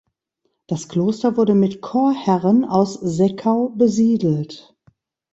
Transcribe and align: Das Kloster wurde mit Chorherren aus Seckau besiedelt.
Das 0.65 0.89
Kloster 0.89 1.37
wurde 1.37 1.53
mit 1.53 1.83
Chorherren 1.83 2.65
aus 2.65 2.95
Seckau 2.95 3.69
besiedelt. 3.69 4.75